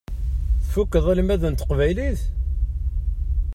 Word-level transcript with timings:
Tfukkeḍ 0.63 1.05
almad 1.11 1.43
n 1.47 1.53
teqbaylit? 1.55 2.21